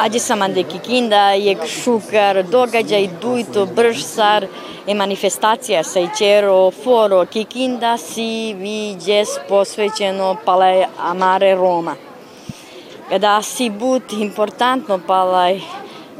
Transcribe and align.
Agyassamande 0.00 0.62
Kikinda 0.62 1.30
je 1.30 1.56
šukar 1.66 2.42
događaj 2.42 3.08
duito 3.22 3.66
bržsar 3.66 4.46
e 4.86 4.94
manifestacija 4.94 5.84
sa 5.84 6.00
ičero 6.00 6.70
foro 6.70 7.26
Kikinda 7.26 7.96
si 7.96 8.54
viđes 8.54 9.28
posvećeno 9.48 10.36
pale 10.44 10.86
amare 10.98 11.54
Roma. 11.54 11.94
Kada 13.08 13.42
si 13.42 13.70
but 13.70 14.12
importantno 14.12 15.00
palaj 15.06 15.60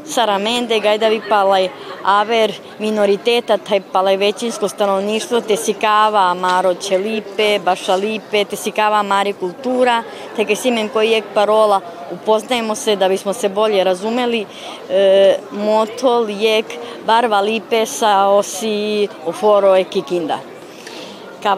Saramende, 0.05 0.79
Gajdavi 0.79 1.21
palaj 1.29 1.69
aver 2.05 2.53
minoriteta, 2.79 3.57
taj 3.57 3.81
većinsko 4.17 4.67
stanovništvo, 4.67 5.41
te 5.41 5.55
sikava 5.55 6.31
amaro 6.31 6.73
ćelipe, 6.73 7.59
bašalipe, 7.59 8.45
te 8.45 8.55
sikava 8.55 8.99
amari 8.99 9.33
kultura, 9.33 10.03
te 10.35 10.45
ke 10.45 10.55
simen 10.55 10.89
koji 10.89 11.11
je 11.11 11.23
parola, 11.33 11.81
upoznajemo 12.11 12.75
se 12.75 12.95
da 12.95 13.09
bismo 13.09 13.33
se 13.33 13.49
bolje 13.49 13.83
razumeli, 13.83 14.45
e, 14.89 15.37
motol 15.51 16.29
jek 16.29 16.65
barva 17.05 17.41
lipe 17.41 17.85
sa 17.85 18.27
osi 18.27 19.07
oforo 19.25 19.75
e 19.75 19.83
kikinda 19.83 20.50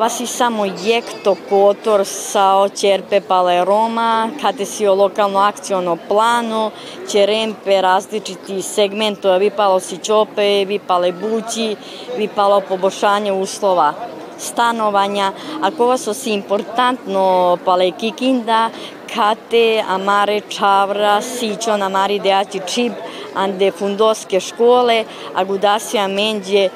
si 0.10 0.28
samo 0.28 0.66
jekto 0.66 1.36
kotor 1.50 2.06
sa 2.06 2.56
očerpe 2.56 3.22
pale 3.22 3.66
Roma, 3.66 4.30
kada 4.42 4.66
si 4.66 4.88
o 4.88 4.96
lokalno 4.96 5.40
akciono 5.40 5.98
plano, 6.08 6.72
čerempe 7.12 7.82
različiti 7.82 8.62
segmento, 8.62 9.38
vipalo 9.38 9.80
si 9.80 9.98
čope, 9.98 10.66
vipale 10.66 11.12
bući, 11.12 11.76
vipalo 12.18 12.62
poboljšanje 12.62 13.32
uslova 13.32 13.94
stanovanja. 14.38 15.32
Ako 15.62 15.86
vas 15.86 16.08
osi 16.08 16.32
importantno 16.32 17.58
pale 17.66 17.92
Kikinda, 17.92 18.70
kate 19.14 19.84
amare 19.90 20.42
čavra, 20.50 21.22
sićo 21.22 21.78
namari 21.78 22.20
deaci 22.20 22.60
čib, 22.68 22.94
ande 23.36 23.72
fundoske 23.72 24.40
škole, 24.40 25.04
agudasija 25.36 26.08
menđe 26.08 26.70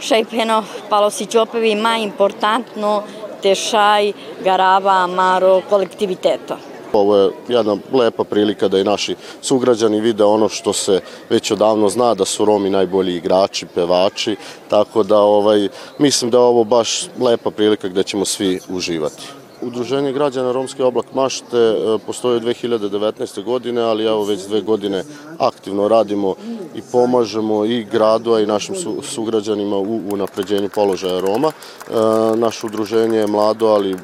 Šajpeno 0.00 0.64
Palosićopevi 0.88 1.74
ma 1.74 1.96
importantno 1.96 3.02
tešaj 3.42 4.12
garava 4.44 4.92
amaro 4.92 5.62
kolektiviteto. 5.70 6.56
Ovo 6.92 7.16
je 7.16 7.30
jedna 7.48 7.76
lepa 7.92 8.24
prilika 8.24 8.68
da 8.68 8.78
i 8.78 8.84
naši 8.84 9.16
sugrađani 9.42 10.00
vide 10.00 10.24
ono 10.24 10.48
što 10.48 10.72
se 10.72 11.00
već 11.30 11.50
odavno 11.50 11.88
zna 11.88 12.14
da 12.14 12.24
su 12.24 12.44
Romi 12.44 12.70
najbolji 12.70 13.16
igrači, 13.16 13.66
pevači, 13.66 14.36
tako 14.70 15.02
da 15.02 15.18
ovaj, 15.18 15.68
mislim 15.98 16.30
da 16.30 16.38
je 16.38 16.44
ovo 16.44 16.64
baš 16.64 17.06
lepa 17.20 17.50
prilika 17.50 17.88
gde 17.88 18.02
ćemo 18.02 18.24
svi 18.24 18.60
uživati. 18.68 19.45
Udruženje 19.62 20.12
građana 20.12 20.52
Romski 20.52 20.82
oblak 20.82 21.06
mašte 21.14 21.56
e, 21.56 21.98
postoji 22.06 22.36
od 22.36 22.42
2019. 22.42 23.44
godine, 23.44 23.82
ali 23.82 24.04
evo 24.04 24.24
već 24.24 24.46
dve 24.46 24.60
godine 24.60 25.04
aktivno 25.38 25.88
radimo 25.88 26.34
i 26.74 26.82
pomažemo 26.92 27.64
i 27.64 27.84
gradu, 27.84 28.32
a 28.32 28.40
i 28.40 28.46
našim 28.46 28.74
sugrađanima 29.02 29.76
u 29.76 30.00
unapređenju 30.12 30.68
položaja 30.74 31.20
Roma. 31.20 31.48
E, 31.48 31.92
naše 32.36 32.66
udruženje 32.66 33.18
je 33.18 33.26
mlado, 33.26 33.66
ali 33.66 33.96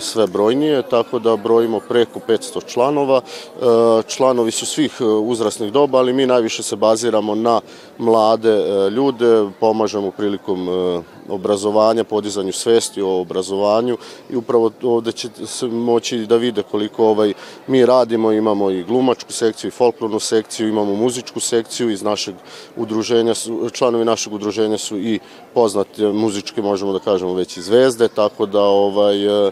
sve 0.00 0.26
brojnije, 0.26 0.82
tako 0.82 1.18
da 1.18 1.36
brojimo 1.36 1.80
preko 1.80 2.20
500 2.28 2.66
članova. 2.66 3.20
E, 3.20 3.62
članovi 4.08 4.50
su 4.50 4.66
svih 4.66 5.00
uzrasnih 5.00 5.72
doba, 5.72 5.98
ali 5.98 6.12
mi 6.12 6.26
najviše 6.26 6.62
se 6.62 6.76
baziramo 6.76 7.34
na 7.34 7.60
mlade 7.98 8.64
ljude, 8.90 9.46
pomažemo 9.60 10.10
prilikom 10.10 10.68
obrazovanja, 11.30 12.04
podizanju 12.04 12.52
svesti 12.52 13.02
o 13.02 13.20
obrazovanju 13.20 13.96
i 14.30 14.36
upravo 14.36 14.70
ovde 14.82 15.09
će 15.12 15.28
se 15.46 15.66
moći 15.66 16.26
da 16.26 16.36
vide 16.36 16.62
koliko 16.62 17.06
ovaj 17.06 17.32
mi 17.66 17.86
radimo, 17.86 18.32
imamo 18.32 18.70
i 18.70 18.82
glumačku 18.82 19.32
sekciju 19.32 19.68
i 19.68 19.70
folklornu 19.70 20.20
sekciju, 20.20 20.68
imamo 20.68 20.94
muzičku 20.94 21.40
sekciju 21.40 21.90
iz 21.90 22.02
našeg 22.02 22.34
udruženja, 22.76 23.34
su, 23.34 23.70
članovi 23.72 24.04
našeg 24.04 24.32
udruženja 24.32 24.78
su 24.78 24.98
i 24.98 25.18
poznate 25.54 26.08
muzičke, 26.08 26.62
možemo 26.62 26.92
da 26.92 26.98
kažemo 26.98 27.34
već 27.34 27.56
i 27.56 27.62
zvezde, 27.62 28.08
tako 28.08 28.46
da 28.46 28.62
ovaj 28.62 29.46
e, 29.48 29.50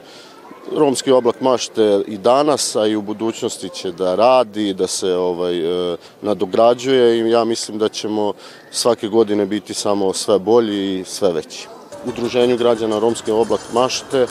Romski 0.76 1.12
oblak 1.12 1.40
mašte 1.40 2.02
i 2.06 2.18
danas, 2.18 2.76
a 2.76 2.86
i 2.86 2.96
u 2.96 3.02
budućnosti 3.02 3.68
će 3.68 3.92
da 3.92 4.14
radi, 4.14 4.74
da 4.74 4.86
se 4.86 5.14
ovaj, 5.14 5.92
e, 5.92 5.96
nadograđuje 6.22 7.18
i 7.18 7.30
ja 7.30 7.44
mislim 7.44 7.78
da 7.78 7.88
ćemo 7.88 8.32
svake 8.70 9.08
godine 9.08 9.46
biti 9.46 9.74
samo 9.74 10.12
sve 10.12 10.38
bolji 10.38 11.00
i 11.00 11.04
sve 11.04 11.32
veći. 11.32 11.68
Udruženju 12.06 12.56
građana 12.56 12.98
Romske 12.98 13.32
oblak 13.32 13.60
mašte 13.72 14.26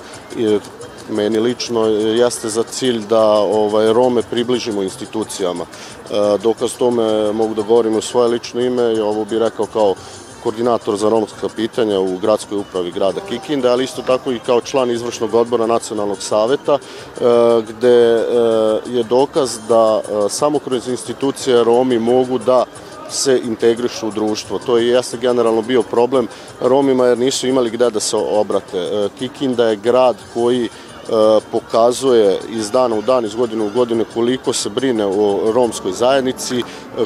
meni 1.09 1.39
lično 1.39 1.85
jeste 1.87 2.49
za 2.49 2.63
cilj 2.63 3.01
da 3.09 3.23
ovaj, 3.31 3.93
Rome 3.93 4.21
približimo 4.21 4.83
institucijama. 4.83 5.63
E, 5.63 6.37
dokaz 6.43 6.73
tome 6.77 7.31
mogu 7.31 7.53
da 7.53 7.61
govorim 7.61 7.95
u 7.95 8.01
svoje 8.01 8.29
lično 8.29 8.61
ime 8.61 8.93
i 8.93 8.99
ovo 8.99 9.25
bih 9.25 9.39
rekao 9.39 9.65
kao 9.65 9.95
koordinator 10.43 10.97
za 10.97 11.09
romska 11.09 11.49
pitanja 11.55 11.99
u 11.99 12.17
gradskoj 12.17 12.57
upravi 12.57 12.91
grada 12.91 13.21
Kikinde, 13.29 13.69
ali 13.69 13.83
isto 13.83 14.01
tako 14.01 14.31
i 14.31 14.39
kao 14.39 14.61
član 14.61 14.91
izvršnog 14.91 15.33
odbora 15.33 15.67
Nacionalnog 15.67 16.21
saveta, 16.21 16.73
e, 16.73 16.79
gde 17.69 17.97
e, 17.97 18.23
je 18.85 19.03
dokaz 19.03 19.57
da 19.69 20.01
samo 20.29 20.59
kroz 20.59 20.87
institucije 20.87 21.63
Romi 21.63 21.99
mogu 21.99 22.37
da 22.37 22.65
se 23.09 23.41
integrišu 23.45 24.07
u 24.07 24.11
društvo. 24.11 24.59
To 24.59 24.77
je 24.77 24.87
jeste 24.87 25.17
generalno 25.17 25.61
bio 25.61 25.81
problem 25.81 26.27
Romima 26.61 27.05
jer 27.05 27.17
nisu 27.17 27.47
imali 27.47 27.69
gde 27.69 27.89
da 27.89 27.99
se 27.99 28.15
obrate. 28.15 29.09
Kikinda 29.19 29.69
je 29.69 29.75
grad 29.75 30.15
koji 30.33 30.69
pokazuje 31.51 32.39
iz 32.49 32.71
dana 32.71 32.95
u 32.95 33.01
dan, 33.01 33.25
iz 33.25 33.35
godine 33.35 33.63
u 33.63 33.69
godine 33.69 34.05
koliko 34.13 34.53
se 34.53 34.69
brine 34.69 35.05
o 35.05 35.51
romskoj 35.51 35.91
zajednici, 35.91 36.63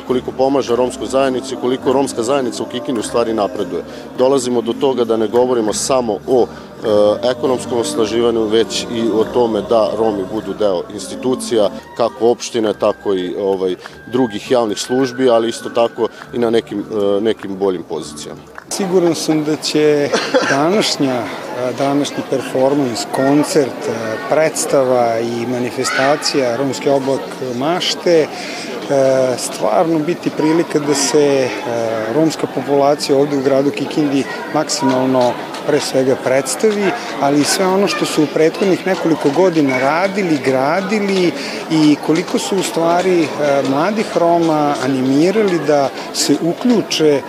koliko 0.08 0.32
pomaže 0.32 0.76
romskoj 0.76 1.08
zajednici, 1.08 1.56
koliko 1.62 1.94
romska 1.94 2.24
zajednica 2.24 2.64
u 2.64 2.66
Kikini 2.66 3.00
u 3.00 3.04
stvari 3.04 3.34
napreduje. 3.34 3.84
Dolazimo 4.18 4.62
do 4.62 4.74
toga 4.74 5.04
da 5.04 5.18
ne 5.18 5.28
govorimo 5.28 5.74
samo 5.74 6.18
o 6.28 6.46
e, 6.46 7.30
ekonomskom 7.32 7.80
osnaživanju, 7.80 8.44
već 8.46 8.84
i 8.84 9.10
o 9.14 9.24
tome 9.34 9.62
da 9.70 9.92
Romi 9.98 10.24
budu 10.34 10.54
deo 10.60 10.84
institucija, 10.94 11.70
kako 11.98 12.30
opštine, 12.30 12.74
tako 12.74 13.14
i 13.14 13.36
ovaj, 13.36 13.76
drugih 14.12 14.52
javnih 14.52 14.80
službi, 14.80 15.30
ali 15.30 15.50
isto 15.50 15.70
tako 15.70 16.08
i 16.34 16.38
na 16.38 16.50
nekim, 16.50 16.80
e, 16.80 17.22
nekim 17.22 17.58
boljim 17.58 17.84
pozicijama. 17.90 18.51
Siguran 18.72 19.16
sam 19.16 19.44
da 19.44 19.56
će 19.56 20.10
današnja 20.50 21.22
današnji 21.78 22.24
performans, 22.30 23.06
koncert, 23.16 23.90
predstava 24.30 25.20
i 25.20 25.46
manifestacija 25.48 26.58
Romski 26.58 26.90
oblak 26.90 27.22
mašte 27.56 28.28
stvarno 29.38 30.00
biti 30.00 30.30
prilika 30.30 30.80
da 30.80 30.96
se 30.96 31.50
romska 32.16 32.48
populacija 32.56 33.18
ovde 33.18 33.38
u 33.38 33.42
gradu 33.42 33.72
Kikindi 33.72 34.24
maksimalno 34.54 35.34
pre 35.68 35.80
svega 35.80 36.16
predstavi, 36.24 36.86
ali 37.22 37.42
i 37.42 37.44
sve 37.44 37.66
ono 37.66 37.88
što 37.88 38.06
su 38.06 38.24
u 38.24 38.28
prethodnih 38.34 38.88
nekoliko 38.88 39.30
godina 39.30 39.80
radili, 39.80 40.40
gradili 40.46 41.32
i 41.72 41.96
koliko 42.06 42.40
su 42.40 42.58
u 42.58 42.64
stvari 42.64 43.28
mladih 43.70 44.06
Roma 44.18 44.76
animirali 44.84 45.60
da 45.68 45.90
se 46.14 46.36
uključe 46.42 47.22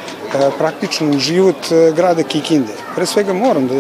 praktično 0.58 1.10
u 1.10 1.18
život 1.18 1.56
grada 1.96 2.22
Kikinde. 2.22 2.72
Pre 2.94 3.06
svega 3.06 3.32
moram 3.32 3.66
da, 3.68 3.74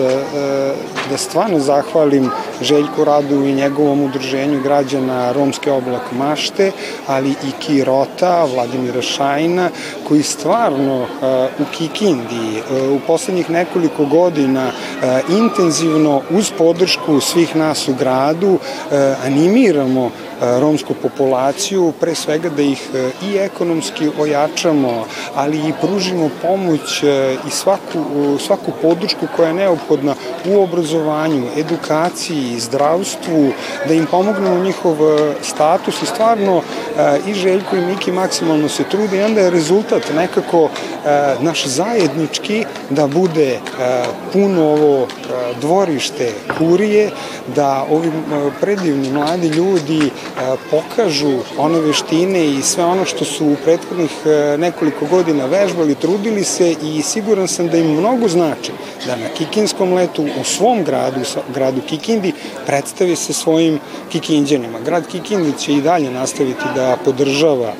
da 1.10 1.16
stvarno 1.16 1.58
zahvalim 1.58 2.30
Željku 2.62 3.04
Radu 3.04 3.44
i 3.44 3.54
njegovom 3.54 4.04
udruženju 4.04 4.62
građana 4.62 5.32
Romske 5.32 5.72
oblak 5.72 6.12
mašte, 6.12 6.72
ali 7.06 7.30
i 7.30 7.50
Kirota, 7.60 8.44
Vladimira 8.54 9.02
Šajna, 9.02 9.70
koji 10.08 10.22
stvarno 10.22 11.06
u 11.58 11.64
Kikindi 11.76 12.62
u 12.96 13.00
poslednjih 13.06 13.50
nekoliko 13.50 14.04
godina 14.04 14.70
intenzivno 15.28 16.22
uz 16.30 16.52
podršku 16.58 17.20
svih 17.20 17.56
nas 17.56 17.88
u 17.88 17.94
gradu 17.94 18.58
animiramo 19.24 20.10
romsku 20.40 20.94
populaciju, 21.02 21.92
pre 22.00 22.14
svega 22.14 22.48
da 22.48 22.62
ih 22.62 22.90
i 23.22 23.36
ekonomski 23.36 24.10
ojačamo, 24.20 25.04
ali 25.34 25.58
i 25.58 25.72
pružimo 25.80 26.30
pomoć 26.42 27.02
i 27.46 27.50
svaku, 27.50 28.38
svaku 28.46 28.72
podršku 28.82 29.26
koja 29.36 29.48
je 29.48 29.54
neophodna 29.54 30.14
u 30.46 30.62
obrazovanju, 30.62 31.46
edukaciji, 31.56 32.60
zdravstvu, 32.60 33.52
da 33.88 33.94
im 33.94 34.06
pomognemo 34.06 34.64
njihov 34.64 34.96
status. 35.42 36.02
I 36.02 36.06
stvarno 36.06 36.62
i 37.26 37.34
Željko 37.34 37.76
i 37.76 37.86
Miki 37.86 38.12
maksimalno 38.12 38.68
se 38.68 38.84
trude 38.84 39.18
i 39.18 39.22
onda 39.22 39.40
je 39.40 39.50
rezultat 39.50 40.02
nekako 40.14 40.68
naš 41.40 41.66
zajednički 41.66 42.64
da 42.90 43.06
bude 43.06 43.58
puno 44.32 44.62
ovo 44.62 45.06
dvorište 45.60 46.32
kurije, 46.58 47.10
da 47.56 47.86
ovi 47.90 48.12
predivni 48.60 49.10
mladi 49.10 49.48
ljudi 49.48 50.10
pokažu 50.70 51.38
one 51.58 51.80
veštine 51.80 52.46
i 52.46 52.62
sve 52.62 52.84
ono 52.84 53.04
što 53.04 53.24
su 53.24 53.46
u 53.46 53.56
prethodnih 53.64 54.10
nekoliko 54.58 55.06
godina 55.06 55.46
vežbali, 55.46 55.94
trudili 55.94 56.44
se 56.44 56.74
i 56.82 57.02
siguran 57.02 57.48
sam 57.48 57.68
da 57.68 57.76
im 57.76 57.96
mnogo 57.98 58.28
znači 58.28 58.72
da 59.06 59.16
na 59.16 59.28
Kikinskom 59.28 59.92
letu 59.92 60.22
u 60.40 60.44
svom 60.44 60.84
gradu, 60.84 61.20
gradu 61.54 61.80
Kikindi, 61.86 62.32
predstavi 62.66 63.16
se 63.16 63.32
svojim 63.32 63.78
Kikinđanima. 64.12 64.80
Grad 64.80 65.06
Kikindi 65.06 65.58
će 65.58 65.72
i 65.72 65.82
dalje 65.82 66.10
nastaviti 66.10 66.64
da 66.74 66.96
podržava 67.04 67.72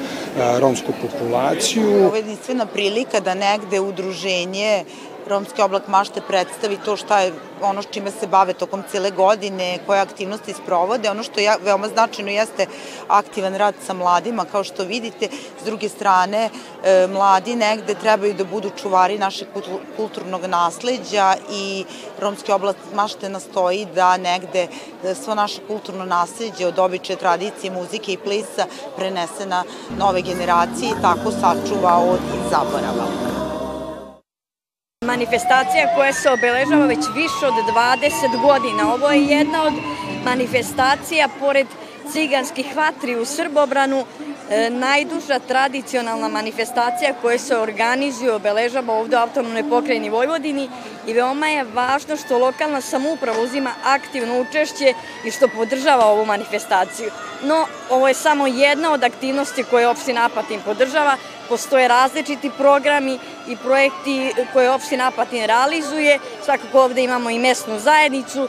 romsku 0.61 0.93
populaciju. 1.03 2.07
Ovo 2.07 2.15
je 2.15 2.21
jedinstvena 2.21 2.67
prilika 2.67 3.21
da 3.21 3.35
negde 3.35 3.81
udruženje 3.81 4.85
Romski 5.33 5.63
oblak 5.63 5.89
mašte 5.89 6.21
predstavi 6.21 6.77
to 6.85 6.97
šta 6.97 7.21
je 7.21 7.33
ono 7.63 7.83
s 7.83 7.87
čime 7.91 8.11
se 8.11 8.27
bave 8.27 8.53
tokom 8.53 8.83
cele 8.91 9.11
godine, 9.11 9.79
koje 9.87 10.01
aktivnosti 10.01 10.53
sprovode. 10.53 11.11
Ono 11.11 11.23
što 11.23 11.41
je 11.41 11.57
veoma 11.65 11.89
značajno 11.89 12.31
jeste 12.31 12.67
aktivan 13.09 13.55
rad 13.55 13.75
sa 13.87 13.93
mladima, 13.93 14.45
kao 14.45 14.65
što 14.65 14.85
vidite. 14.85 15.29
S 15.63 15.65
druge 15.65 15.89
strane, 15.89 16.51
e, 16.85 17.07
mladi 17.07 17.57
negde 17.57 17.95
trebaju 17.95 18.35
da 18.35 18.45
budu 18.45 18.71
čuvari 18.83 19.19
našeg 19.19 19.49
kulturnog 19.97 20.45
nasledđa 20.45 21.35
i 21.51 21.85
Romski 22.21 22.53
oblak 22.53 22.77
mašte 22.95 23.29
nastoji 23.29 23.87
da 23.95 24.17
negde 24.17 24.69
e, 24.69 25.15
svo 25.15 25.35
naše 25.35 25.61
kulturno 25.67 26.05
nasledđe 26.05 26.67
od 26.67 26.79
običe 26.79 27.17
tradicije, 27.17 27.71
muzike 27.73 28.13
i 28.13 28.19
plesa 28.19 28.67
prenese 28.97 29.47
na 29.47 29.65
nove 29.99 30.23
generacije 30.23 30.91
i 30.91 31.03
tako 31.03 31.31
sačuva 31.31 31.97
od 31.97 32.21
zaborava. 32.51 33.32
Manifestacija 35.03 35.95
koja 35.95 36.13
se 36.13 36.31
obeležava 36.31 36.87
već 36.87 37.05
više 37.15 37.47
od 37.47 37.75
20 37.75 38.41
godina. 38.43 38.95
Ovo 38.95 39.11
je 39.11 39.25
jedna 39.25 39.63
od 39.65 39.73
manifestacija, 40.25 41.29
pored 41.41 41.67
ciganskih 42.13 42.77
vatri 42.77 43.17
u 43.17 43.25
Srbobranu, 43.25 44.05
najduža 44.71 45.39
tradicionalna 45.39 46.29
manifestacija 46.29 47.15
koja 47.23 47.39
se 47.39 47.57
organizuje 47.57 48.27
i 48.27 48.31
obeležava 48.31 48.95
ovde 48.95 49.17
u 49.17 49.21
autonomnoj 49.21 49.69
pokrajini 49.69 50.11
Vojvodini 50.11 50.69
i 51.07 51.13
veoma 51.13 51.47
je 51.47 51.65
važno 51.65 52.17
što 52.17 52.39
lokalna 52.39 52.81
samuprava 52.81 53.41
uzima 53.41 53.71
aktivno 53.85 54.41
učešće 54.41 54.95
i 55.25 55.31
što 55.31 55.49
podržava 55.49 56.07
ovu 56.07 56.27
manifestaciju. 56.27 57.11
No, 57.43 57.67
ovo 57.91 58.09
je 58.09 58.15
samo 58.15 58.47
jedna 58.47 58.93
od 58.93 59.05
aktivnosti 59.05 59.65
koje 59.71 59.89
opština 59.89 60.27
Apatin 60.27 60.61
podržava, 60.65 61.17
postoje 61.49 61.89
različiti 61.89 62.51
programi 62.59 63.19
i 63.49 63.57
projekti 63.57 64.33
koje 64.53 64.71
opština 64.71 65.09
Apatin 65.09 65.47
realizuje. 65.47 66.19
Svakako 66.45 66.83
ovde 66.83 67.05
imamo 67.05 67.31
i 67.31 67.39
mesnu 67.39 67.79
zajednicu, 67.79 68.49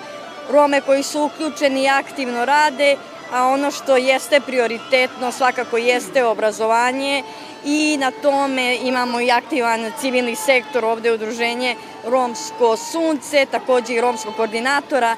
Rome 0.52 0.82
koji 0.82 1.04
su 1.04 1.24
uključeni 1.24 1.84
i 1.84 1.90
aktivno 1.90 2.46
rade, 2.46 2.98
a 3.32 3.48
ono 3.48 3.72
što 3.72 3.98
jeste 3.98 4.40
prioritetno 4.40 5.32
svakako 5.32 5.78
jeste 5.78 6.26
obrazovanje 6.26 7.24
i 7.66 7.98
na 8.00 8.12
tome 8.12 8.78
imamo 8.84 9.22
i 9.22 9.32
aktivan 9.32 9.92
civilni 10.02 10.36
sektor, 10.36 10.86
ovde 10.86 11.10
je 11.10 11.14
udruženje 11.14 11.76
Romsko 12.06 12.78
sunce, 12.78 13.46
takođe 13.52 13.94
i 13.94 14.02
romskog 14.02 14.36
koordinatora, 14.36 15.16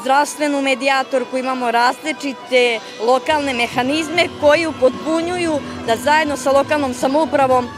zdravstvenu 0.00 0.62
medijatorku, 0.62 1.38
imamo 1.38 1.70
različite 1.70 2.80
lokalne 3.00 3.54
mehanizme 3.54 4.28
koji 4.40 4.66
upotpunjuju 4.66 5.58
da 5.86 5.96
zajedno 5.96 6.36
sa 6.36 6.50
lokalnom 6.50 6.94
samoupravom 6.94 7.68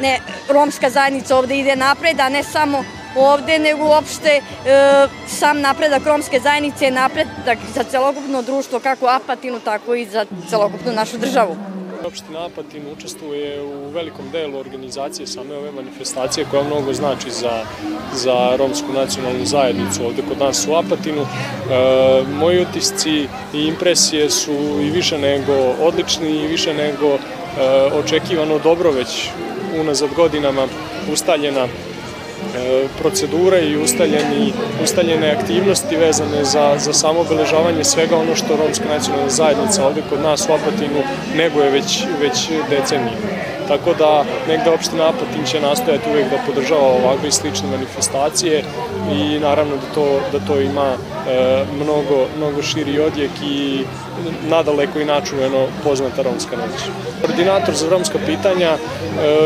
ne, 0.00 0.20
romska 0.48 0.90
zajednica 0.90 1.36
ovde 1.36 1.58
ide 1.58 1.76
napred, 1.76 2.20
a 2.20 2.28
ne 2.28 2.42
samo 2.42 2.84
ovde, 3.20 3.58
nego 3.58 3.84
uopšte 3.84 4.28
e, 4.28 4.42
sam 5.26 5.60
napredak 5.60 6.06
romske 6.06 6.40
zajednice 6.40 6.84
je 6.84 6.90
napredak 6.90 7.58
za 7.74 7.84
celokupno 7.84 8.42
društvo, 8.42 8.80
kako 8.80 9.06
Apatinu, 9.06 9.60
tako 9.60 9.94
i 9.94 10.06
za 10.06 10.26
celokupnu 10.48 10.92
našu 10.92 11.18
državu. 11.18 11.56
Opština 12.06 12.46
Apatin 12.46 12.82
učestvuje 12.92 13.62
u 13.62 13.90
velikom 13.90 14.30
delu 14.32 14.58
organizacije 14.58 15.26
same 15.26 15.56
ove 15.56 15.70
manifestacije 15.72 16.46
koja 16.50 16.62
mnogo 16.62 16.92
znači 16.92 17.30
za, 17.30 17.64
za 18.14 18.56
romsku 18.56 18.92
nacionalnu 18.92 19.44
zajednicu 19.44 20.04
ovde 20.04 20.22
kod 20.28 20.38
nas 20.38 20.66
u 20.68 20.74
Apatinu. 20.74 21.22
E, 21.22 21.26
moji 22.38 22.62
utisci 22.62 23.28
i 23.54 23.66
impresije 23.66 24.30
su 24.30 24.52
i 24.82 24.90
više 24.90 25.18
nego 25.18 25.52
odlični 25.80 26.30
i 26.30 26.46
više 26.46 26.74
nego 26.74 27.06
e, 27.06 27.18
očekivano 28.04 28.58
dobro 28.58 28.90
već 28.90 29.28
unazad 29.80 30.10
godinama 30.16 30.66
ustaljena 31.12 31.66
procedure 32.98 33.60
i 33.60 33.76
ustaljeni, 33.76 34.52
ustaljene 34.82 35.30
aktivnosti 35.30 35.96
vezane 35.96 36.44
za, 36.44 36.74
za 36.78 36.92
samo 36.92 37.20
obeležavanje 37.20 37.84
svega 37.84 38.16
ono 38.16 38.36
što 38.36 38.56
Romska 38.56 38.84
nacionalna 38.88 39.30
zajednica 39.30 39.86
ovde 39.86 40.02
kod 40.10 40.20
nas 40.20 40.48
u 40.48 40.52
Apatinu 40.52 41.02
neguje 41.36 41.70
već, 41.70 42.04
već 42.20 42.48
decenije. 42.70 43.37
Tako 43.68 43.94
da 43.98 44.24
negde 44.48 44.70
opština 44.70 45.08
Apatin 45.08 45.44
će 45.46 45.60
nastojati 45.60 46.10
uvek 46.10 46.30
da 46.30 46.38
podržava 46.46 46.86
ovakve 46.86 47.28
i 47.28 47.32
slične 47.32 47.68
manifestacije 47.70 48.64
i 49.12 49.38
naravno 49.38 49.76
da 49.76 49.94
to, 49.94 50.20
da 50.32 50.46
to 50.46 50.60
ima 50.60 50.92
e, 51.28 51.64
mnogo, 51.82 52.26
mnogo 52.36 52.62
širi 52.62 53.00
odjek 53.00 53.30
i 53.44 53.84
nadaleko 54.48 55.00
i 55.00 55.04
načuveno 55.04 55.66
poznata 55.84 56.22
romska 56.22 56.56
noć. 56.56 56.80
Koordinator 57.20 57.74
za 57.74 57.88
romska 57.88 58.18
pitanja 58.26 58.68
e, 58.68 58.78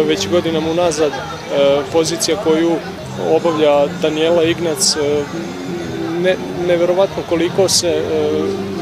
već 0.06 0.28
godinama 0.28 0.70
unazad 0.70 1.12
e, 1.12 1.16
pozicija 1.92 2.36
koju 2.36 2.70
obavlja 3.30 3.86
Daniela 4.02 4.44
Ignac 4.44 4.96
e, 4.96 5.22
ne, 6.22 6.36
neverovatno 6.66 7.22
koliko 7.28 7.68
se 7.68 7.88
e, 7.88 8.02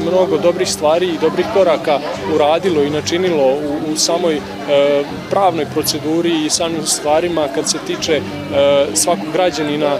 mnogo 0.01 0.37
dobrih 0.37 0.69
stvari 0.69 1.07
i 1.07 1.17
dobrih 1.21 1.45
koraka 1.53 1.99
uradilo 2.35 2.83
i 2.83 2.89
načinilo 2.89 3.43
u, 3.43 3.93
u 3.93 3.97
samoj 3.97 4.35
e, 4.35 4.41
pravnoj 5.29 5.65
proceduri 5.65 6.45
i 6.45 6.49
samim 6.49 6.85
stvarima 6.85 7.47
kad 7.55 7.69
se 7.69 7.77
tiče 7.87 8.13
e, 8.13 8.21
svakog 8.93 9.31
građanina 9.33 9.87
e, 9.87 9.99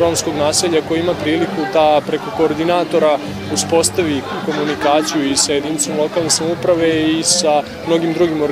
romskog 0.00 0.34
naselja 0.34 0.80
koji 0.88 1.00
ima 1.00 1.14
priliku 1.14 1.60
da 1.72 2.00
preko 2.06 2.24
koordinatora 2.36 3.18
uspostavi 3.54 4.20
komunikaciju 4.46 5.30
i 5.30 5.36
sa 5.36 5.52
jedinicom 5.52 5.98
lokalne 5.98 6.30
samuprave 6.30 7.02
i 7.02 7.22
sa 7.22 7.62
mnogim 7.86 8.12
drugim 8.12 8.42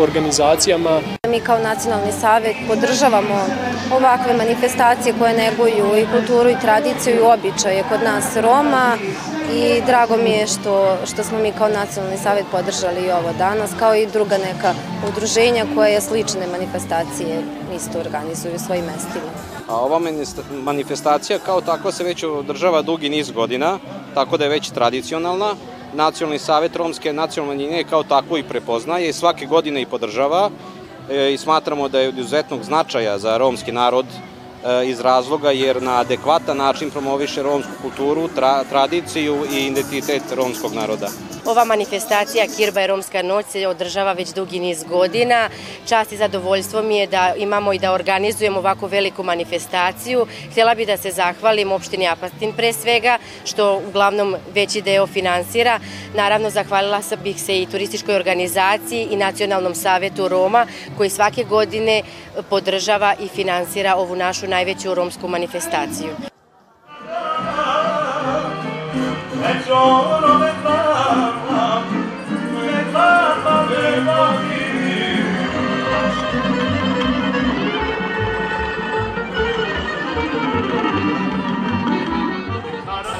organizacijama. 0.00 1.00
Mi 1.28 1.40
kao 1.40 1.58
nacionalni 1.58 2.12
savet 2.20 2.56
podržavamo 2.68 3.46
ovakve 3.92 4.34
manifestacije 4.34 5.14
koje 5.18 5.34
neguju 5.34 5.98
i 5.98 6.06
kulturu 6.12 6.50
i 6.50 6.60
tradiciju 6.60 7.16
i 7.16 7.20
običaje 7.20 7.84
kod 7.88 8.02
nas 8.02 8.36
Roma 8.36 8.96
i 9.54 9.82
drago 9.86 10.16
mi 10.16 10.30
je 10.30 10.46
što, 10.46 10.96
što 11.06 11.24
smo 11.24 11.38
mi 11.38 11.52
kao 11.52 11.68
nacionalni 11.68 12.18
savjet 12.18 12.46
podržali 12.50 13.00
i 13.06 13.10
ovo 13.10 13.32
danas, 13.38 13.70
kao 13.78 13.94
i 13.94 14.06
druga 14.06 14.38
neka 14.38 14.74
udruženja 15.08 15.66
koje 15.74 16.00
slične 16.00 16.46
manifestacije 16.46 17.42
isto 17.76 17.98
organizuju 17.98 18.54
u 18.54 18.58
svojim 18.58 18.84
mestima. 18.84 19.30
A 19.68 19.76
ova 19.76 20.00
manifestacija 20.62 21.38
kao 21.38 21.60
takva 21.60 21.92
se 21.92 22.04
već 22.04 22.24
održava 22.24 22.82
dugi 22.82 23.08
niz 23.08 23.30
godina, 23.30 23.78
tako 24.14 24.36
da 24.36 24.44
je 24.44 24.50
već 24.50 24.70
tradicionalna. 24.70 25.54
Nacionalni 25.94 26.38
savet 26.38 26.76
romske 26.76 27.12
nacionalne 27.12 27.56
manjine 27.56 27.84
kao 27.84 28.02
takvu 28.02 28.38
i 28.38 28.42
prepoznaje 28.42 29.08
i 29.08 29.12
svake 29.12 29.46
godine 29.46 29.82
i 29.82 29.86
podržava 29.86 30.50
e, 31.10 31.32
i 31.32 31.38
smatramo 31.38 31.88
da 31.88 32.00
je 32.00 32.08
od 32.08 32.18
izuzetnog 32.18 32.64
značaja 32.64 33.18
za 33.18 33.36
romski 33.36 33.72
narod 33.72 34.06
iz 34.86 35.00
razloga 35.00 35.50
jer 35.50 35.82
na 35.82 36.00
adekvatan 36.00 36.56
način 36.56 36.90
promoviše 36.90 37.42
romsku 37.42 37.72
kulturu, 37.82 38.28
tra, 38.28 38.64
tradiciju 38.64 39.44
i 39.52 39.66
identitet 39.66 40.22
romskog 40.36 40.74
naroda. 40.74 41.08
Ova 41.46 41.64
manifestacija 41.64 42.46
Kirba 42.56 42.80
je 42.80 42.86
romska 42.86 43.22
noć 43.22 43.46
se 43.46 43.66
održava 43.66 44.12
već 44.12 44.28
dugi 44.32 44.60
niz 44.60 44.84
godina. 44.84 45.48
Čast 45.88 46.12
i 46.12 46.16
zadovoljstvo 46.16 46.82
mi 46.82 46.96
je 46.96 47.06
da 47.06 47.34
imamo 47.36 47.72
i 47.72 47.78
da 47.78 47.92
organizujemo 47.92 48.58
ovako 48.58 48.86
veliku 48.86 49.22
manifestaciju. 49.22 50.26
Htjela 50.50 50.74
bih 50.74 50.86
da 50.86 50.96
se 50.96 51.10
zahvalim 51.10 51.72
opštini 51.72 52.08
Apastin 52.08 52.52
pre 52.52 52.72
svega, 52.72 53.18
što 53.44 53.80
uglavnom 53.88 54.36
veći 54.54 54.82
deo 54.82 55.06
finansira. 55.06 55.80
Naravno, 56.14 56.50
zahvalila 56.50 57.02
sam 57.02 57.18
bih 57.22 57.42
se 57.42 57.62
i 57.62 57.66
turističkoj 57.66 58.14
organizaciji 58.14 59.08
i 59.10 59.16
Nacionalnom 59.16 59.74
savetu 59.74 60.28
Roma, 60.28 60.66
koji 60.96 61.10
svake 61.10 61.44
godine 61.44 62.02
podržava 62.50 63.14
i 63.20 63.28
finansira 63.28 63.96
ovu 63.96 64.16
našu 64.16 64.46
najveću 64.54 64.94
romsku 64.94 65.28
manifestaciju. 65.28 66.10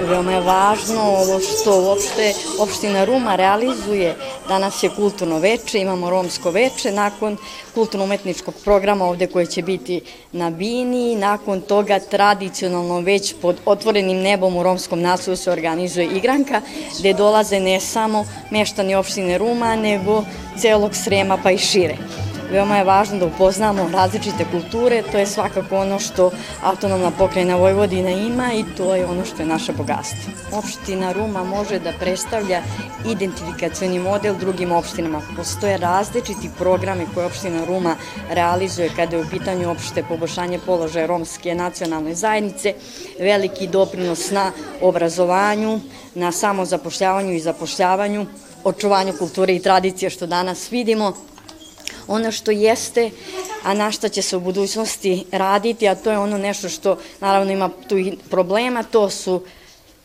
Veoma 0.09 0.33
je 0.33 0.41
važno 0.41 1.03
ovo 1.03 1.41
što 1.41 1.81
uopšte 1.81 2.35
opština 2.59 3.05
Ruma 3.05 3.37
realizuje. 3.37 4.15
Danas 4.49 4.83
je 4.83 4.91
kulturno 4.97 5.39
veče, 5.39 5.81
imamo 5.81 6.11
romsko 6.11 6.51
veče, 6.51 6.93
nakon 6.93 7.37
kulturno-umetničkog 7.75 8.55
programa 8.65 9.05
ovde 9.05 9.27
koje 9.27 9.47
će 9.47 9.63
biti 9.63 10.01
na 10.33 10.51
Bini, 10.51 11.17
nakon 11.17 11.61
toga 11.61 11.99
tradicionalno 11.99 13.01
već 13.01 13.35
pod 13.43 13.57
otvorenim 13.65 14.19
nebom 14.19 14.57
u 14.57 14.63
romskom 14.63 15.01
naselju 15.01 15.37
se 15.37 15.51
organizuje 15.51 16.07
igranka, 16.07 16.61
gde 16.99 17.13
dolaze 17.13 17.61
ne 17.61 17.81
samo 17.81 18.25
meštani 18.51 18.95
opštine 18.95 19.39
Ruma, 19.39 19.77
nego 19.77 20.25
celog 20.59 20.95
Srema 20.95 21.39
pa 21.43 21.51
i 21.51 21.59
šire. 21.59 21.97
Veoma 22.51 22.77
je 22.77 22.85
važno 22.85 23.19
da 23.19 23.27
upoznamo 23.27 23.89
različite 23.93 24.45
kulture, 24.51 25.03
to 25.13 25.19
je 25.19 25.27
svakako 25.27 25.77
ono 25.79 25.99
što 25.99 26.31
autonomna 26.63 27.11
pokrajina 27.11 27.57
Vojvodina 27.57 28.11
ima 28.11 28.53
i 28.53 28.65
to 28.77 28.95
je 28.95 29.07
ono 29.07 29.25
što 29.25 29.43
je 29.43 29.47
naše 29.47 29.73
bogatstvo. 29.73 30.33
Opština 30.53 31.13
Ruma 31.13 31.45
može 31.45 31.79
da 31.79 31.93
predstavlja 32.01 32.63
identifikacioni 33.07 33.99
model 33.99 34.35
drugim 34.35 34.73
opštinama. 34.73 35.23
Postoje 35.37 35.79
različiti 35.79 36.51
programe 36.59 37.07
koje 37.15 37.27
opština 37.27 37.65
Ruma 37.65 37.97
realizuje 38.31 38.91
kada 38.97 39.17
je 39.17 39.23
u 39.23 39.31
pitanju 39.31 39.71
opšte 39.71 40.03
poboljšanje 40.03 40.59
položaja 40.67 41.07
romske 41.07 41.55
nacionalne 41.55 42.15
zajednice, 42.15 42.75
veliki 43.19 43.67
doprinos 43.67 44.31
na 44.31 44.53
obrazovanju, 44.81 45.81
na 46.15 46.33
samozapošljavanju 46.33 47.33
i 47.33 47.41
zapošljavanju, 47.41 48.27
očuvanju 48.65 49.13
kulture 49.19 49.55
i 49.55 49.63
tradicije 49.63 50.11
što 50.11 50.27
danas 50.27 50.73
vidimo, 50.73 51.13
ono 52.09 52.33
što 52.33 52.51
jeste, 52.51 53.11
a 53.63 53.75
na 53.75 53.91
što 53.91 54.09
će 54.09 54.23
se 54.23 54.37
u 54.37 54.41
budućnosti 54.41 55.25
raditi, 55.33 55.89
a 55.89 55.95
to 55.95 56.11
je 56.11 56.19
ono 56.19 56.39
nešto 56.39 56.69
što 56.69 56.99
naravno 57.21 57.53
ima 57.53 57.71
tu 57.89 57.97
problema, 58.31 58.83
to 58.83 59.11
su 59.11 59.43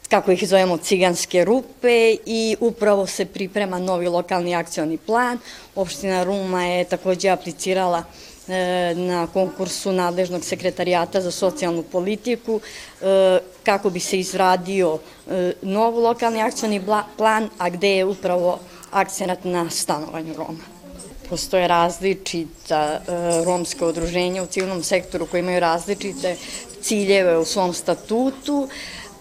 kako 0.10 0.32
ih 0.32 0.48
zovemo 0.48 0.77
ciganske 0.77 1.46
rupe 1.46 2.15
i 2.25 2.56
upravo 2.60 3.08
se 3.08 3.25
priprema 3.25 3.79
novi 3.79 4.08
lokalni 4.08 4.56
akcioni 4.56 4.98
plan. 4.98 5.38
Opština 5.75 6.24
Ruma 6.24 6.65
je 6.65 6.84
takođe 6.84 7.29
aplicirala 7.29 8.03
e, 8.48 8.94
na 8.96 9.27
konkursu 9.27 9.91
nadležnog 9.91 10.46
sekretarijata 10.46 11.22
za 11.22 11.32
socijalnu 11.32 11.84
politiku 11.84 12.60
e, 13.01 13.39
kako 13.63 13.89
bi 13.89 14.00
se 14.00 14.20
izradio 14.20 14.98
e, 15.27 15.53
nov 15.62 16.00
lokalni 16.00 16.41
akcioni 16.41 16.82
plan, 17.18 17.50
a 17.58 17.70
gde 17.70 17.89
je 17.89 18.06
upravo 18.06 18.60
akcenat 18.91 19.44
na 19.44 19.70
stanovanju 19.70 20.34
Roma. 20.34 20.78
Postoje 21.29 21.67
različita 21.67 23.01
romska 23.45 23.86
udruženja 23.86 24.43
u 24.43 24.45
civilnom 24.45 24.83
sektoru 24.83 25.25
koji 25.25 25.39
imaju 25.39 25.59
različite 25.59 26.36
ciljeve 26.81 27.38
u 27.38 27.45
svom 27.45 27.74
statutu, 27.74 28.69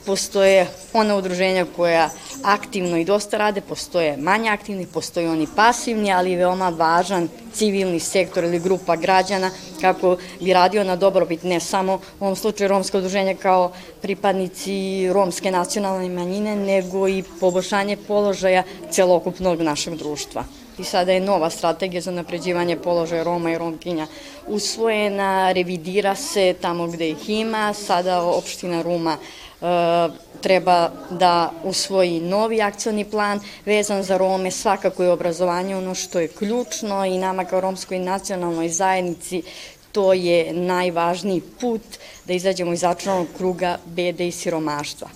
postoje 0.07 0.67
ona 0.93 1.17
udruženja 1.17 1.67
koja 1.77 2.11
aktivno 2.45 2.97
i 2.97 3.05
dosta 3.05 3.37
rade, 3.39 3.61
postoje 3.61 4.17
manje 4.17 4.51
aktivni, 4.51 4.87
postoje 4.87 5.31
oni 5.31 5.47
pasivni, 5.57 6.13
ali 6.13 6.37
veoma 6.37 6.69
važan 6.69 7.29
civilni 7.53 8.01
sektor 8.01 8.45
ili 8.45 8.61
grupa 8.61 8.97
građana 8.97 9.51
kako 9.81 10.17
bi 10.41 10.53
radio 10.53 10.85
na 10.85 10.97
dobrobit 10.97 11.43
ne 11.43 11.61
samo 11.61 12.01
u 12.21 12.25
ovom 12.25 12.37
slučaju 12.37 12.69
romska 12.69 12.99
udruženja 12.99 13.35
kao 13.35 13.73
pripadnici 14.03 15.09
romske 15.13 15.51
nacionalne 15.51 16.09
manjine, 16.09 16.57
nego 16.57 17.09
i 17.09 17.23
poboljšanje 17.41 17.97
položaja 17.97 18.63
celokupnog 18.91 19.61
našeg 19.63 19.97
društva 19.97 20.45
i 20.79 20.85
sada 20.85 21.13
je 21.13 21.21
nova 21.21 21.51
strategija 21.51 22.01
za 22.01 22.11
napređivanje 22.11 22.77
položaja 22.77 23.23
Roma 23.23 23.53
i 23.53 23.59
Romkinja. 23.59 24.07
Usvojena, 24.47 25.53
revidira 25.53 26.15
se 26.15 26.55
tamo 26.61 26.87
gde 26.87 27.11
ih 27.11 27.31
ima, 27.31 27.75
sada 27.75 28.23
opština 28.23 28.83
Ruma 28.83 29.17
e, 29.17 29.67
treba 30.41 30.91
da 31.11 31.53
usvoji 31.65 32.21
novi 32.21 32.63
akcioni 32.63 33.05
plan 33.05 33.41
vezan 33.65 34.03
za 34.03 34.17
Rome, 34.17 34.51
svakako 34.51 35.03
je 35.03 35.11
obrazovanje 35.11 35.77
ono 35.77 35.95
što 35.95 36.21
je 36.21 36.29
ključno 36.29 37.05
i 37.07 37.19
nama 37.19 37.45
kao 37.45 37.61
romskoj 37.61 37.99
nacionalnoj 37.99 38.69
zajednici 38.69 39.43
to 39.93 40.13
je 40.13 40.53
najvažniji 40.53 41.43
put 41.61 41.83
da 42.25 42.33
izađemo 42.33 42.73
iz 42.73 42.81
začaranog 42.81 43.27
kruga 43.37 43.79
bede 43.87 44.29
i 44.29 44.33
siromaštva. 44.33 45.09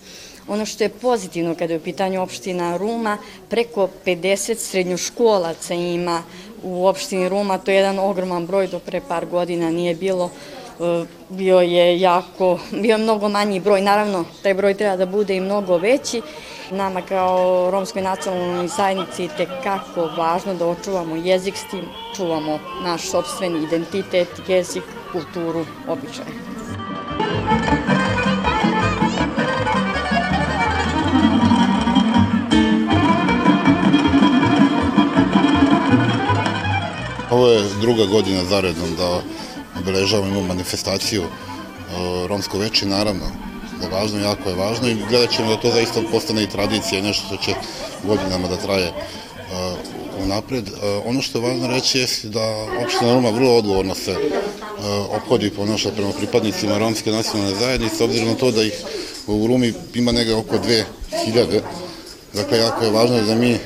Ono 0.49 0.67
što 0.67 0.85
je 0.85 0.89
pozitivno 0.89 1.55
kada 1.55 1.73
je 1.73 1.79
u 1.79 1.83
pitanju 1.83 2.23
opština 2.23 2.77
Ruma, 2.77 3.19
preko 3.49 3.89
50 4.07 4.55
srednjoškolaca 4.55 5.75
ima 5.75 6.23
u 6.63 6.87
opštini 6.87 7.29
Ruma, 7.29 7.59
to 7.59 7.71
je 7.71 7.77
jedan 7.77 7.99
ogroman 7.99 8.47
broj, 8.47 8.67
do 8.67 8.79
pre 8.79 9.01
par 9.09 9.27
godina 9.27 9.71
nije 9.71 9.95
bilo 9.95 10.31
e, 10.81 11.05
bio 11.29 11.61
je 11.61 12.01
jako, 12.01 12.59
bio 12.71 12.93
je 12.93 12.99
mnogo 12.99 13.29
manji 13.29 13.61
broj. 13.61 13.81
Naravno, 13.81 14.25
taj 14.43 14.55
broj 14.55 14.75
treba 14.75 14.97
da 14.97 15.07
bude 15.07 15.37
i 15.37 15.41
mnogo 15.41 15.77
veći. 15.77 16.23
Nama 16.71 17.03
kao 17.03 17.71
romskoj 17.71 18.03
nacionalnoj 18.03 18.69
zajednici 18.69 19.23
je 19.23 19.49
kako 19.63 20.07
važno 20.17 20.55
da 20.55 20.67
očuvamo 20.67 21.17
jezik 21.17 21.57
s 21.57 21.71
tim, 21.71 21.85
čuvamo 22.17 22.59
naš 22.85 23.11
sobstveni 23.11 23.65
identitet, 23.65 24.29
jezik, 24.49 24.85
kulturu, 25.13 25.67
običaje. 25.89 27.82
Ovo 37.33 37.49
je 37.49 37.63
druga 37.81 38.05
godina 38.05 38.45
zaredom 38.45 38.97
da 38.97 39.23
obeležavamo 39.79 40.41
manifestaciju 40.41 41.23
Romsko 42.29 42.59
veče, 42.59 42.87
naravno 42.87 43.25
da 43.81 43.87
je 43.87 43.93
važno, 43.93 44.21
jako 44.21 44.49
je 44.49 44.55
važno 44.55 44.89
i 44.89 44.97
gledat 45.09 45.31
ćemo 45.31 45.49
da 45.49 45.57
to 45.57 45.71
zaista 45.71 46.03
postane 46.11 46.43
i 46.43 46.51
tradicija 46.51 47.03
nešto 47.03 47.27
što 47.27 47.37
će 47.37 47.55
godinama 48.05 48.49
da 48.49 48.57
traje 48.57 48.93
unapred. 50.25 50.65
Ono 51.05 51.23
što 51.23 51.39
je 51.39 51.49
važno 51.49 51.67
reći 51.69 51.99
je 51.99 52.07
da 52.25 52.67
opština 52.85 53.15
Roma 53.15 53.31
vrlo 53.31 53.57
odgovorno 53.57 53.95
se 53.95 54.17
ophodi 55.11 55.47
i 55.47 55.51
ponaša 55.51 55.91
prema 55.91 56.13
pripadnicima 56.13 56.79
romske 56.79 57.11
nacionalne 57.11 57.55
zajednice, 57.55 58.05
obzirom 58.05 58.29
na 58.29 58.35
to 58.35 58.51
da 58.51 58.63
ih 58.63 58.75
u 59.27 59.47
Rumi 59.47 59.75
ima 59.95 60.13
nega 60.13 60.37
oko 60.37 60.57
2000 60.57 61.61
Dakle, 62.35 62.59
jako 62.59 62.85
je 62.85 62.91
važno 62.91 63.23
da 63.23 63.35
mi 63.35 63.59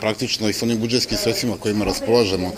praktično 0.00 0.48
i 0.48 0.52
sa 0.52 0.64
onim 0.64 0.78
budžetskim 0.78 1.18
sredstvima 1.18 1.56
kojima 1.56 1.84
raspolažemo 1.84 2.52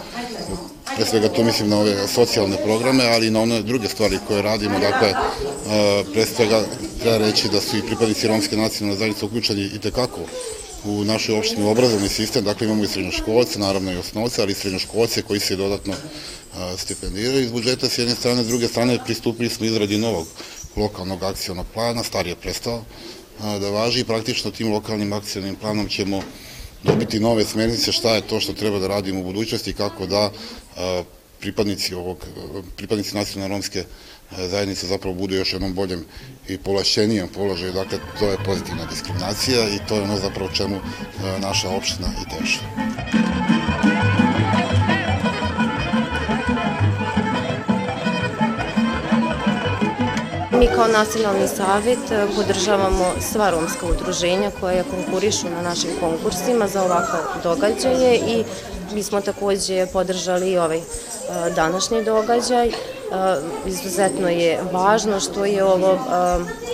pre 0.96 1.06
svega 1.06 1.28
tu 1.28 1.44
mislim 1.44 1.68
na 1.68 1.78
ove 1.78 2.08
socijalne 2.08 2.56
programe, 2.64 3.04
ali 3.04 3.26
i 3.26 3.30
na 3.30 3.40
one 3.40 3.62
druge 3.62 3.88
stvari 3.88 4.18
koje 4.28 4.42
radimo, 4.42 4.78
dakle, 4.78 5.08
e, 5.08 5.14
pre 6.12 6.26
svega 6.26 6.64
treba 7.02 7.18
reći 7.18 7.48
da 7.48 7.60
su 7.60 7.76
i 7.76 7.82
pripadnici 7.86 8.28
romske 8.28 8.56
nacionalne 8.56 8.98
zajednice 8.98 9.24
uključeni 9.24 9.70
i 9.74 9.78
tekako 9.78 10.20
u 10.84 11.04
našoj 11.04 11.38
opštini 11.38 11.70
obrazovni 11.70 12.08
sistem, 12.08 12.44
dakle 12.44 12.66
imamo 12.66 12.84
i 12.84 12.88
srednjoškolce, 12.88 13.58
naravno 13.58 13.92
i 13.92 13.96
osnovce, 13.96 14.42
ali 14.42 14.52
i 14.52 14.54
srednjoškolce 14.54 15.22
koji 15.22 15.40
se 15.40 15.56
dodatno 15.56 15.94
e, 15.94 16.76
stipendiraju 16.76 17.44
iz 17.44 17.52
budžeta 17.52 17.88
s 17.88 17.98
jedne 17.98 18.14
strane, 18.14 18.44
s 18.44 18.48
druge 18.48 18.68
strane 18.68 18.98
pristupili 19.04 19.50
smo 19.50 19.66
izradi 19.66 19.98
novog 19.98 20.26
lokalnog 20.76 21.22
akcijonog 21.22 21.66
plana, 21.74 22.02
star 22.02 22.26
je 22.26 22.36
prestao 22.36 22.76
e, 22.76 23.58
da 23.58 23.70
važi. 23.70 24.00
I 24.00 24.04
praktično 24.04 24.50
tim 24.50 24.72
lokalnim 24.72 25.12
akcijonim 25.12 25.56
planom 25.56 25.88
ćemo 25.88 26.22
dobiti 26.84 27.20
nove 27.20 27.44
smernice 27.44 27.92
šta 27.92 28.14
je 28.14 28.26
to 28.26 28.40
što 28.40 28.52
treba 28.52 28.78
da 28.78 28.86
radimo 28.86 29.20
u 29.20 29.24
budućnosti 29.24 29.70
i 29.70 29.74
kako 29.74 30.06
da 30.06 30.32
pripadnici 31.40 31.94
ovog, 31.94 32.26
pripadnici 32.76 33.16
nacionalne 33.16 33.54
romske 33.54 33.84
zajednice 34.38 34.86
zapravo 34.86 35.14
budu 35.14 35.34
još 35.34 35.52
jednom 35.52 35.74
boljem 35.74 36.04
i 36.48 36.58
polašćenijem 36.58 37.28
položaju. 37.28 37.72
Dakle, 37.72 37.98
to 38.18 38.28
je 38.28 38.44
pozitivna 38.44 38.86
diskriminacija 38.86 39.68
i 39.68 39.78
to 39.88 39.96
je 39.96 40.02
ono 40.02 40.18
zapravo 40.18 40.50
čemu 40.54 40.80
naša 41.38 41.70
opština 41.70 42.08
i 42.22 42.30
teže. 42.30 42.60
Mi 50.62 50.68
kao 50.74 50.88
Nacionalni 50.88 51.48
savet 51.48 51.98
podržavamo 52.36 53.12
sva 53.32 53.50
romska 53.50 53.86
udruženja 53.86 54.50
koja 54.60 54.84
konkurišu 54.84 55.50
na 55.50 55.62
našim 55.62 55.90
konkursima 56.00 56.68
za 56.68 56.82
ovakve 56.82 57.18
događaje 57.42 58.16
i 58.16 58.44
Mi 58.94 59.02
smo 59.02 59.20
takođe 59.20 59.86
podržali 59.92 60.58
ovaj 60.58 60.78
e, 60.78 60.82
današnji 61.56 62.04
događaj. 62.04 62.68
E, 62.68 62.72
izuzetno 63.66 64.28
je 64.28 64.60
važno 64.72 65.20
što 65.20 65.44
je 65.44 65.64
ovo, 65.64 65.92
e, 65.92 65.98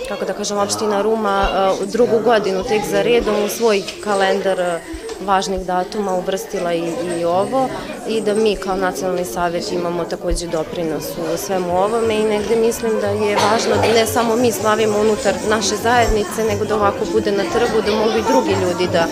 kako 0.07 0.25
da 0.25 0.33
kažem, 0.33 0.57
opština 0.57 1.01
Ruma 1.01 1.47
drugu 1.85 2.19
godinu 2.23 2.63
tek 2.63 2.81
za 2.91 3.01
redom 3.01 3.43
u 3.45 3.49
svoj 3.49 3.83
kalendar 4.03 4.79
važnih 5.25 5.65
datuma 5.65 6.15
uvrstila 6.15 6.73
i, 6.73 6.83
i 7.19 7.25
ovo 7.25 7.69
i 8.07 8.21
da 8.21 8.33
mi 8.33 8.55
kao 8.55 8.75
nacionalni 8.75 9.25
savjet 9.25 9.71
imamo 9.71 10.05
takođe 10.05 10.47
doprinos 10.47 11.03
u 11.33 11.37
svemu 11.37 11.77
ovome 11.77 12.15
i 12.15 12.23
negde 12.23 12.55
mislim 12.55 12.99
da 13.01 13.07
je 13.07 13.35
važno 13.35 13.75
da 13.75 13.93
ne 13.93 14.05
samo 14.05 14.35
mi 14.35 14.51
slavimo 14.51 14.99
unutar 14.99 15.33
naše 15.49 15.75
zajednice, 15.75 16.43
nego 16.49 16.65
da 16.65 16.75
ovako 16.75 17.05
bude 17.11 17.31
na 17.31 17.43
trgu, 17.43 17.81
da 17.85 17.91
mogu 17.91 18.17
i 18.17 18.27
drugi 18.27 18.55
ljudi 18.61 18.87
da 18.93 19.05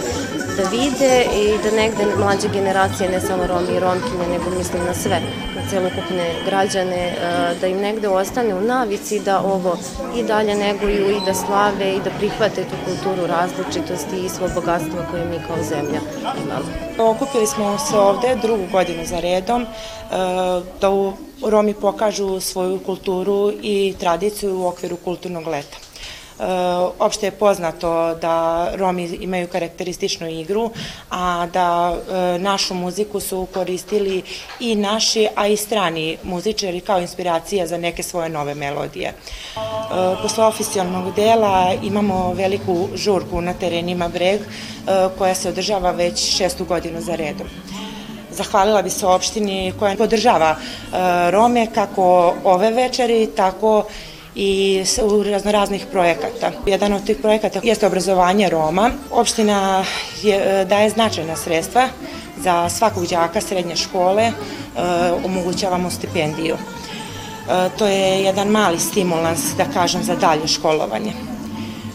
da 0.57 0.63
vide 0.69 1.25
i 1.35 1.57
da 1.63 1.71
negde 1.75 2.05
mlađe 2.17 2.47
generacije, 2.53 3.09
ne 3.09 3.21
samo 3.21 3.47
Romi 3.47 3.73
i 3.75 3.79
Romkinje, 3.79 4.27
nego 4.31 4.57
mislim 4.57 4.85
na 4.85 4.93
sve, 4.93 5.21
na 5.55 5.61
celokupne 5.69 6.33
građane, 6.45 6.95
e, 6.95 7.15
da 7.61 7.67
im 7.67 7.77
negde 7.77 8.07
ostane 8.07 8.55
u 8.55 8.61
navici 8.61 9.19
da 9.19 9.41
ovo 9.41 9.77
i 10.15 10.23
dalje 10.23 10.55
neguju 10.55 11.09
i 11.09 11.25
da 11.25 11.33
slave 11.33 11.95
i 11.95 11.99
da 11.99 12.09
prihvate 12.17 12.63
tu 12.63 12.75
kulturu 12.85 13.27
različitosti 13.27 14.25
i 14.25 14.29
svo 14.29 14.47
bogatstvo 14.55 14.99
koje 15.11 15.25
mi 15.25 15.37
kao 15.47 15.57
zemlja 15.63 15.99
imamo. 16.43 17.11
Okupili 17.11 17.47
smo 17.47 17.77
se 17.77 17.97
ovde 17.97 18.35
drugu 18.41 18.63
godinu 18.71 19.05
za 19.05 19.19
redom 19.19 19.61
e, 19.61 19.67
da 20.81 20.89
Romi 21.45 21.73
pokažu 21.73 22.39
svoju 22.39 22.79
kulturu 22.79 23.51
i 23.61 23.95
tradiciju 23.99 24.59
u 24.59 24.67
okviru 24.67 24.95
kulturnog 24.95 25.47
leta. 25.47 25.86
Opšte 26.99 27.27
je 27.27 27.31
poznato 27.31 28.15
da 28.21 28.67
Romi 28.75 29.03
imaju 29.03 29.47
karakterističnu 29.47 30.27
igru, 30.27 30.71
a 31.09 31.47
da 31.53 31.95
e, 31.95 32.39
našu 32.39 32.73
muziku 32.73 33.19
su 33.19 33.47
koristili 33.53 34.23
i 34.59 34.75
naši, 34.75 35.27
a 35.35 35.47
i 35.47 35.57
strani 35.57 36.17
muzičari 36.23 36.81
kao 36.81 36.99
inspiracija 36.99 37.67
za 37.67 37.77
neke 37.77 38.03
svoje 38.03 38.29
nove 38.29 38.55
melodije. 38.55 39.07
E, 39.07 39.13
posle 40.21 40.45
oficijalnog 40.45 41.15
dela 41.15 41.73
imamo 41.83 42.33
veliku 42.33 42.87
žurku 42.95 43.41
na 43.41 43.53
terenima 43.53 44.07
Breg, 44.07 44.41
koja 45.17 45.35
se 45.35 45.49
održava 45.49 45.91
već 45.91 46.37
šestu 46.37 46.65
godinu 46.65 47.01
za 47.01 47.15
redom. 47.15 47.47
Zahvalila 48.31 48.81
bi 48.81 48.89
se 48.89 49.05
opštini 49.05 49.73
koja 49.79 49.95
podržava 49.95 50.55
Rome 51.29 51.67
kako 51.73 52.33
ove 52.43 52.71
večeri, 52.71 53.27
tako 53.35 53.85
i 54.37 54.83
u 55.03 55.23
raznoraznih 55.23 55.85
projekata. 55.91 56.51
Jedan 56.65 56.93
od 56.93 57.05
tih 57.05 57.17
projekata 57.17 57.59
jeste 57.63 57.87
obrazovanje 57.87 58.49
Roma. 58.49 58.91
Opština 59.11 59.85
je, 60.21 60.65
daje 60.65 60.89
značajna 60.89 61.35
sredstva 61.35 61.87
za 62.37 62.69
svakog 62.69 63.07
đaka 63.07 63.41
srednje 63.41 63.75
škole, 63.75 64.23
e, 64.23 64.33
omogućavamo 65.25 65.89
stipendiju. 65.89 66.55
E, 66.55 67.69
to 67.77 67.85
je 67.87 68.23
jedan 68.23 68.47
mali 68.47 68.79
stimulans, 68.79 69.41
da 69.57 69.65
kažem, 69.65 70.03
za 70.03 70.15
dalje 70.15 70.47
školovanje. 70.47 71.13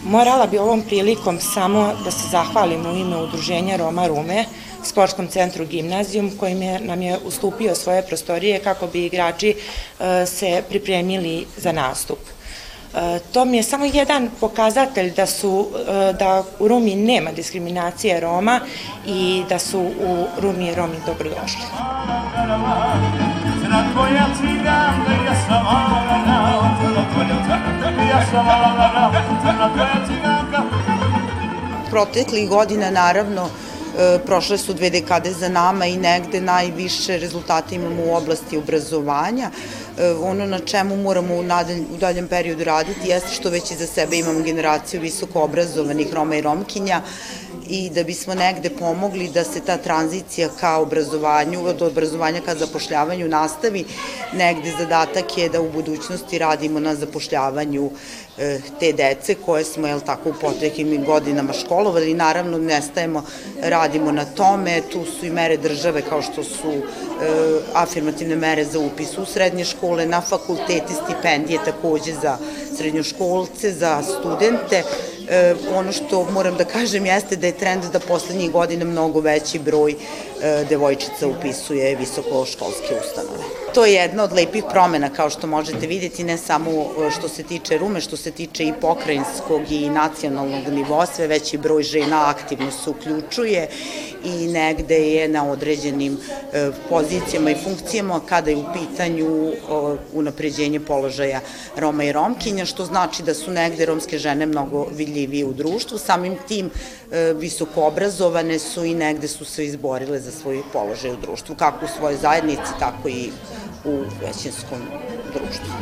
Morala 0.04 0.46
bi 0.46 0.58
ovom 0.58 0.82
prilikom 0.82 1.38
samo 1.40 1.92
da 2.04 2.10
se 2.10 2.28
zahvalim 2.30 2.86
u 2.86 2.96
ime 2.96 3.16
Udruženja 3.16 3.76
Roma 3.76 4.06
Rume, 4.06 4.44
sportskom 4.84 5.28
centru 5.28 5.66
Gimnazijum 5.66 6.30
kojim 6.40 6.62
je, 6.62 6.80
nam 6.80 7.02
je 7.02 7.18
ustupio 7.24 7.74
svoje 7.74 8.02
prostorije 8.02 8.58
kako 8.58 8.86
bi 8.86 9.06
igrači 9.06 9.54
e, 10.00 10.26
se 10.26 10.62
pripremili 10.68 11.46
za 11.56 11.72
nastup. 11.72 12.18
E, 12.94 13.18
to 13.32 13.44
mi 13.44 13.56
je 13.56 13.62
samo 13.62 13.84
jedan 13.84 14.30
pokazatelj 14.40 15.14
da 15.14 15.26
su 15.26 15.68
e, 15.88 16.12
da 16.12 16.44
u 16.58 16.68
Rumi 16.68 16.94
nema 16.94 17.32
diskriminacije 17.32 18.20
Roma 18.20 18.60
i 19.06 19.42
da 19.48 19.58
su 19.58 19.80
u 19.80 20.26
Rumi 20.40 20.74
Romi 20.74 20.96
dobrodošli. 21.06 21.62
Proteklih 31.90 32.48
godina 32.48 32.90
naravno 32.90 33.48
prošle 34.26 34.58
su 34.58 34.74
dve 34.74 34.90
dekade 34.90 35.32
za 35.32 35.48
nama 35.48 35.86
i 35.86 35.96
negde 35.96 36.40
najviše 36.40 37.18
rezultate 37.18 37.74
imamo 37.74 38.02
u 38.02 38.14
oblasti 38.14 38.58
obrazovanja. 38.58 39.50
E, 39.98 40.10
ono 40.12 40.46
na 40.46 40.58
čemu 40.58 40.96
moramo 40.96 41.34
u 41.36 41.96
daljem 41.98 42.28
periodu 42.28 42.64
raditi 42.64 43.08
jeste 43.08 43.34
što 43.34 43.50
već 43.50 43.70
iza 43.70 43.86
sebe 43.86 44.16
imamo 44.16 44.40
generaciju 44.40 45.00
visoko 45.00 45.42
obrazovanih 45.42 46.14
Roma 46.14 46.36
i 46.36 46.40
Romkinja 46.40 47.02
i 47.68 47.90
da 47.90 48.02
bismo 48.04 48.34
negde 48.34 48.70
pomogli 48.70 49.28
da 49.28 49.44
se 49.44 49.60
ta 49.60 49.76
tranzicija 49.76 50.48
ka 50.60 50.76
obrazovanju, 50.76 51.64
od 51.66 51.82
obrazovanja 51.82 52.40
ka 52.40 52.54
zapošljavanju 52.54 53.28
nastavi, 53.28 53.84
negde 54.34 54.72
zadatak 54.78 55.38
je 55.38 55.48
da 55.48 55.60
u 55.60 55.70
budućnosti 55.70 56.38
radimo 56.38 56.80
na 56.80 56.94
zapošljavanju 56.94 57.90
E, 58.38 58.60
te 58.80 58.92
dece 58.92 59.34
koje 59.34 59.64
smo, 59.64 59.86
jel 59.86 60.00
tako, 60.00 60.30
u 60.30 60.34
potrekim 60.40 61.04
godinama 61.04 61.52
školovali. 61.52 62.14
Naravno, 62.14 62.58
nestajemo, 62.58 63.24
radimo 63.62 64.12
na 64.12 64.24
tome. 64.24 64.80
Tu 64.92 65.04
su 65.04 65.26
i 65.26 65.30
mere 65.30 65.56
države 65.56 66.02
kao 66.02 66.22
što 66.22 66.44
su 66.44 66.72
e, 66.72 66.80
afirmativne 67.74 68.36
mere 68.36 68.64
za 68.64 68.78
upis 68.78 69.18
u 69.18 69.24
srednje 69.24 69.64
škole, 69.64 70.06
na 70.06 70.20
fakultete, 70.20 70.94
stipendije 71.04 71.58
takođe 71.64 72.12
za 72.22 72.38
srednjoškolce, 72.76 73.72
za 73.72 74.02
studente. 74.02 74.82
E, 75.28 75.54
ono 75.74 75.92
što 75.92 76.24
moram 76.30 76.56
da 76.56 76.64
kažem 76.64 77.06
jeste 77.06 77.36
da 77.36 77.46
je 77.46 77.58
trend 77.58 77.84
da 77.92 78.00
poslednjih 78.00 78.50
godina 78.50 78.84
mnogo 78.84 79.20
veći 79.20 79.58
broj 79.58 79.92
e, 79.92 80.64
devojčica 80.68 81.26
upisuje 81.26 81.96
visokoškolske 81.96 82.94
ustanove. 83.00 83.61
To 83.74 83.84
je 83.84 83.92
jedna 83.92 84.24
od 84.24 84.32
lepih 84.32 84.64
promena, 84.70 85.08
kao 85.08 85.30
što 85.30 85.46
možete 85.46 85.86
vidjeti, 85.86 86.24
ne 86.24 86.38
samo 86.38 86.70
e, 86.70 87.10
što 87.10 87.28
se 87.28 87.42
tiče 87.42 87.78
Rume, 87.78 88.00
što 88.00 88.16
se 88.16 88.30
tiče 88.30 88.64
i 88.64 88.72
pokrajinskog 88.80 89.62
i 89.70 89.90
nacionalnog 89.90 90.68
nivoa, 90.68 91.06
sve 91.06 91.26
veći 91.26 91.58
broj 91.58 91.82
žena 91.82 92.28
aktivno 92.28 92.70
se 92.70 92.90
uključuje 92.90 93.68
i 94.24 94.46
negde 94.46 94.98
je 94.98 95.28
na 95.28 95.50
određenim 95.50 96.18
e, 96.52 96.70
pozicijama 96.88 97.50
i 97.50 97.56
funkcijama 97.64 98.20
kada 98.28 98.50
je 98.50 98.56
u 98.56 98.64
pitanju 98.72 99.52
unapređenje 100.12 100.80
položaja 100.80 101.40
Roma 101.76 102.04
i 102.04 102.12
Romkinja, 102.12 102.64
što 102.64 102.84
znači 102.84 103.22
da 103.22 103.34
su 103.34 103.50
negde 103.50 103.86
romske 103.86 104.18
žene 104.18 104.46
mnogo 104.46 104.86
vidljivije 104.92 105.44
u 105.44 105.52
društvu, 105.52 105.98
samim 105.98 106.36
tim 106.48 106.70
e, 107.10 107.32
visoko 107.32 107.86
obrazovane 107.86 108.58
su 108.58 108.84
i 108.84 108.94
negde 108.94 109.28
su 109.28 109.44
se 109.44 109.64
izborile 109.64 110.20
za 110.20 110.30
svoj 110.30 110.62
položaj 110.72 111.10
u 111.10 111.16
društvu, 111.16 111.54
kako 111.54 111.84
u 111.84 111.88
svojoj 111.98 112.16
zajednici, 112.16 112.78
tako 112.78 113.08
i 113.08 113.30
u 113.84 114.04
većinskom 114.20 114.78
društvu. 115.32 115.72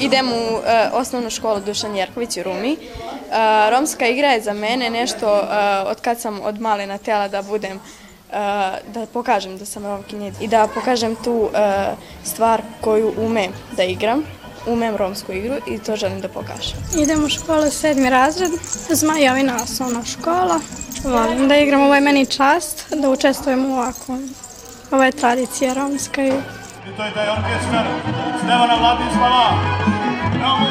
Idem 0.00 0.32
u 0.32 0.54
uh, 0.54 0.62
osnovnu 0.92 1.30
školu 1.30 1.60
Dušan 1.60 1.96
Jerković 1.96 2.36
u 2.36 2.42
Rumi. 2.42 2.72
Uh, 2.72 3.70
romska 3.70 4.06
igra 4.06 4.28
je 4.28 4.40
za 4.40 4.52
mene 4.52 4.90
nešto 4.90 5.32
uh, 5.32 5.90
od 5.90 6.00
kad 6.00 6.20
sam 6.20 6.40
od 6.42 6.60
malena 6.60 6.98
tela 6.98 7.28
da 7.28 7.42
budem 7.42 7.80
da 8.94 9.06
pokažem 9.12 9.58
da 9.58 9.64
sam 9.64 9.86
romkinja 9.86 10.32
i 10.40 10.48
da 10.48 10.68
pokažem 10.74 11.16
tu 11.24 11.32
uh, 11.32 11.50
stvar 12.24 12.62
koju 12.80 13.12
umem 13.18 13.52
da 13.76 13.84
igram 13.84 14.24
umem 14.66 14.96
romsku 14.96 15.32
igru 15.32 15.54
i 15.66 15.78
to 15.78 15.96
želim 15.96 16.20
da 16.20 16.28
pokažem. 16.28 16.78
Idem 17.02 17.24
u 17.24 17.28
školu 17.28 17.70
sedmi 17.70 18.10
razred, 18.10 18.50
Zmajovina 18.90 19.56
osnovna 19.62 20.04
škola. 20.04 20.60
Volim 21.04 21.48
da 21.48 21.56
igram, 21.56 21.82
ovo 21.82 21.94
je 21.94 22.00
meni 22.00 22.26
čast, 22.26 22.94
da 22.94 23.10
učestvujem 23.10 23.66
u 23.66 23.74
ovakvom. 23.74 24.34
Ovo 24.90 25.04
je 25.04 25.12
tradicija 25.12 25.74
romska 25.74 26.22
i 26.22 26.28
I 26.28 26.96
to 26.96 27.04
je 27.04 27.14
taj 27.14 27.28
orkestar 27.28 27.86
Stevana 28.38 28.74
Vladislava. 28.74 29.50
Bravo, 30.38 30.66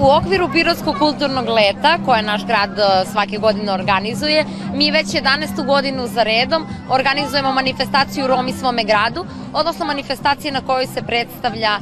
U 0.00 0.10
okviru 0.10 0.48
Pirotskog 0.52 0.98
kulturnog 0.98 1.48
leta, 1.48 1.98
koje 2.04 2.22
naš 2.22 2.46
grad 2.46 2.78
e, 2.78 3.06
svake 3.12 3.38
godine 3.38 3.72
organizuje, 3.72 4.44
mi 4.74 4.90
već 4.90 5.06
11. 5.06 5.66
godinu 5.66 6.06
za 6.06 6.22
redom 6.22 6.66
organizujemo 6.90 7.52
manifestaciju 7.52 8.26
Romi 8.26 8.52
svome 8.52 8.84
gradu, 8.84 9.24
odnosno 9.52 9.86
manifestacije 9.86 10.52
na 10.52 10.60
kojoj 10.60 10.86
se 10.86 11.02
predstavlja 11.02 11.78
e, 11.78 11.80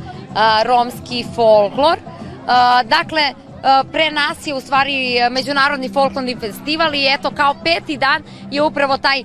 romski 0.65 1.25
folklor. 1.35 1.97
E, 1.97 2.03
dakle, 2.85 3.35
pre 3.93 4.11
nas 4.11 4.47
je 4.47 4.55
u 4.55 4.61
stvari 4.61 5.19
Međunarodni 5.31 5.89
folklorni 5.89 6.37
festival 6.41 6.95
i 6.95 7.07
eto 7.15 7.31
kao 7.31 7.55
peti 7.65 7.97
dan 7.97 8.23
je 8.51 8.63
upravo 8.63 8.99
taj 8.99 9.25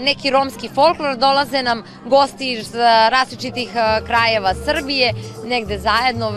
neki 0.00 0.30
romski 0.30 0.68
folklor. 0.68 1.16
Dolaze 1.16 1.62
nam 1.62 1.82
gosti 2.04 2.52
iz 2.52 2.74
različitih 3.10 3.70
krajeva 4.06 4.54
Srbije, 4.64 5.12
negde 5.44 5.78
zajedno 5.78 6.30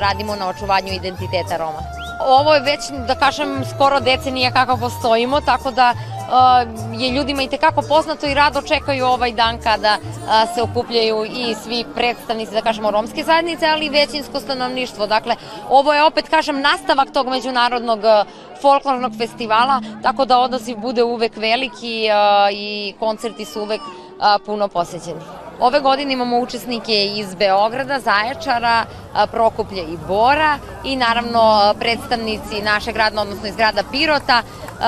radimo 0.00 0.36
na 0.36 0.48
očuvanju 0.48 0.92
identiteta 0.92 1.56
Roma. 1.56 1.78
Ovo 2.26 2.54
je 2.54 2.60
već, 2.60 2.80
da 3.06 3.14
kažem, 3.14 3.64
skoro 3.74 4.00
decenija 4.00 4.50
kako 4.50 4.76
postojimo, 4.76 5.40
tako 5.40 5.70
da 5.70 5.94
je 6.98 7.10
ljudima 7.10 7.42
i 7.42 7.48
tekako 7.48 7.82
poznato 7.82 8.26
i 8.26 8.34
rado 8.34 8.62
čekaju 8.62 9.06
ovaj 9.06 9.32
dan 9.32 9.60
kada 9.62 9.96
se 10.54 10.62
okupljaju 10.62 11.24
i 11.24 11.54
svi 11.64 11.84
predstavnici, 11.94 12.52
da 12.52 12.62
kažemo, 12.62 12.90
romske 12.90 13.24
zajednice, 13.24 13.66
ali 13.66 13.86
i 13.86 13.88
većinsko 13.88 14.40
stanovništvo. 14.40 15.06
Dakle, 15.06 15.36
ovo 15.68 15.94
je 15.94 16.04
opet, 16.04 16.28
kažem, 16.28 16.60
nastavak 16.60 17.12
tog 17.12 17.28
međunarodnog 17.28 18.00
folklornog 18.62 19.12
festivala, 19.18 19.80
tako 20.02 20.24
da 20.24 20.38
odaziv 20.38 20.76
bude 20.76 21.02
uvek 21.02 21.36
veliki 21.36 22.08
i 22.52 22.94
koncerti 22.98 23.44
su 23.44 23.62
uvek 23.62 23.80
puno 24.46 24.68
posećeni. 24.68 25.20
Ove 25.60 25.80
godine 25.80 26.12
imamo 26.12 26.38
učesnike 26.38 27.06
iz 27.06 27.34
Beograda, 27.34 28.00
Zaječara, 28.00 28.84
Prokuplje 29.32 29.82
i 29.82 29.98
Bora 30.08 30.58
i 30.84 30.96
naravno 30.96 31.74
predstavnici 31.78 32.62
našeg 32.62 32.94
grada, 32.94 33.20
odnosno 33.20 33.48
iz 33.48 33.56
grada 33.56 33.82
Pirota. 33.92 34.42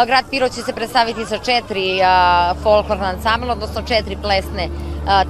Grad 0.07 0.25
Pirot 0.31 0.53
će 0.53 0.63
se 0.63 0.73
predstaviti 0.73 1.25
sa 1.25 1.39
četiri 1.39 2.01
folklorna 2.63 3.07
ansambla, 3.07 3.53
odnosno 3.53 3.83
četiri 3.83 4.17
plesne 4.23 4.69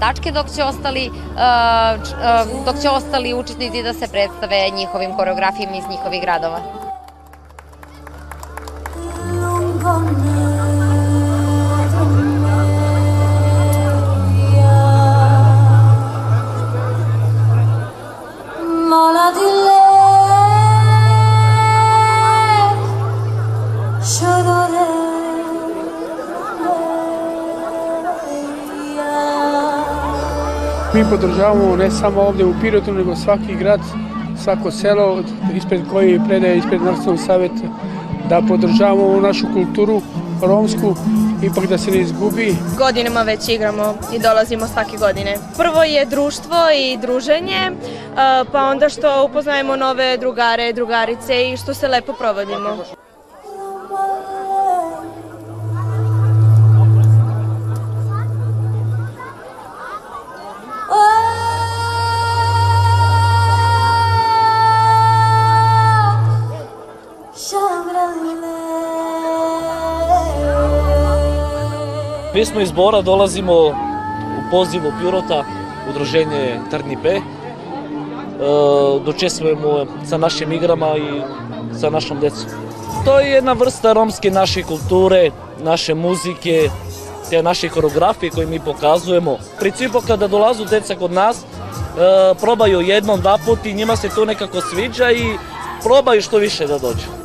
tačke, 0.00 0.30
dok 0.30 0.46
će 0.56 0.64
ostali, 0.64 1.10
dok 2.66 2.82
će 2.82 2.90
ostali 2.90 3.34
učesnici 3.34 3.82
da 3.82 3.94
se 3.94 4.08
predstave 4.08 4.70
njihovim 4.76 5.16
koreografijama 5.16 5.76
iz 5.76 5.84
njihovih 5.90 6.22
gradova. 6.22 6.81
Podržavamo 31.12 31.76
ne 31.76 31.90
samo 31.90 32.20
ovde 32.20 32.44
u 32.44 32.54
Pirotu, 32.60 32.92
nego 32.92 33.16
svaki 33.16 33.54
grad, 33.54 33.80
svako 34.44 34.70
selo 34.70 35.22
ispred 35.56 35.80
koji 35.90 36.20
predaje 36.28 36.58
ispred 36.58 36.82
Nacionalnog 36.82 37.26
saveta 37.26 37.66
da 38.28 38.42
podržavamo 38.48 39.20
našu 39.20 39.46
kulturu 39.54 40.02
romsku, 40.42 40.94
ipak 41.42 41.66
da 41.66 41.78
se 41.78 41.90
ne 41.90 41.98
izgubi. 41.98 42.56
Godinama 42.78 43.22
već 43.22 43.48
igramo 43.48 43.94
i 44.14 44.18
dolazimo 44.18 44.66
svake 44.66 44.96
godine. 44.96 45.36
Prvo 45.56 45.82
je 45.82 46.06
društvo 46.06 46.56
i 46.76 46.96
druženje, 46.96 47.72
pa 48.52 48.64
onda 48.64 48.88
što 48.88 49.24
upoznajemo 49.24 49.76
nove 49.76 50.16
drugare, 50.16 50.72
drugarice 50.72 51.50
i 51.50 51.56
što 51.56 51.74
se 51.74 51.88
lepo 51.88 52.12
provodimo. 52.12 52.76
Mi 72.42 72.46
smo 72.46 72.60
iz 72.60 72.72
Bora, 72.72 73.02
dolazimo 73.02 73.54
u 73.54 73.72
pozivu 74.50 74.92
Pirota, 75.00 75.44
udruženje 75.90 76.60
Trni 76.70 76.96
P. 77.02 77.08
E, 77.08 77.20
dočestvujemo 79.04 79.86
sa 80.08 80.18
našim 80.18 80.52
igrama 80.52 80.96
i 80.96 81.22
sa 81.80 81.90
našom 81.90 82.20
decom. 82.20 82.50
To 83.04 83.20
je 83.20 83.30
jedna 83.30 83.52
vrsta 83.52 83.92
romske 83.92 84.30
naše 84.30 84.62
kulture, 84.62 85.30
naše 85.60 85.94
muzike, 85.94 86.70
te 87.30 87.42
naše 87.42 87.68
koreografije 87.68 88.30
koje 88.30 88.46
mi 88.46 88.60
pokazujemo. 88.60 89.38
Principu 89.58 90.00
kada 90.06 90.26
dolazu 90.28 90.64
deca 90.64 90.94
kod 90.94 91.12
nas, 91.12 91.38
e, 91.38 91.44
probaju 92.40 92.80
jednom, 92.80 93.20
dva 93.20 93.38
put 93.46 93.66
i 93.66 93.74
njima 93.74 93.96
se 93.96 94.08
to 94.08 94.24
nekako 94.24 94.60
sviđa 94.60 95.10
i 95.10 95.38
probaju 95.82 96.22
što 96.22 96.38
više 96.38 96.66
da 96.66 96.78
dođu. 96.78 97.21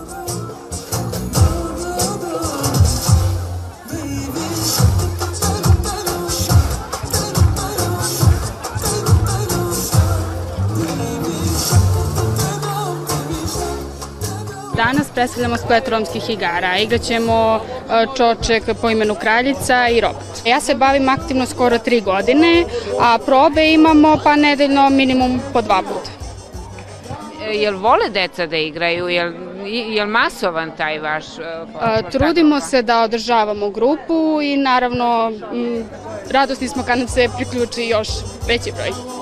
Predstavljamo 15.17 15.57
splet 15.57 15.87
romskih 15.87 16.29
igara. 16.29 16.77
Igraćemo 16.77 17.59
e, 17.59 18.05
čoček 18.17 18.63
po 18.81 18.89
imenu 18.89 19.15
Kraljica 19.15 19.87
i 19.87 20.01
robot. 20.01 20.45
Ja 20.45 20.59
se 20.61 20.75
bavim 20.75 21.09
aktivno 21.09 21.45
skoro 21.45 21.77
tri 21.77 22.01
godine, 22.01 22.65
a 22.99 23.17
probe 23.25 23.73
imamo 23.73 24.17
pa 24.23 24.35
nedeljno 24.35 24.89
minimum 24.89 25.39
po 25.53 25.61
dva 25.61 25.81
puta. 25.81 26.09
E, 27.47 27.55
jel 27.55 27.77
vole 27.77 28.09
deca 28.09 28.45
da 28.45 28.57
igraju? 28.57 29.07
Jel, 29.07 29.33
jel 29.65 30.07
masovan 30.07 30.71
taj 30.77 30.99
vaš... 30.99 31.25
Uh, 31.25 32.11
trudimo 32.11 32.59
se 32.59 32.81
da 32.81 33.01
održavamo 33.01 33.69
grupu 33.69 34.39
i 34.43 34.57
naravno 34.57 35.31
radosni 36.31 36.67
smo 36.67 36.83
kad 36.83 36.97
nam 36.97 37.07
se 37.07 37.29
priključi 37.37 37.83
još 37.83 38.07
veći 38.47 38.71
broj. 38.71 39.16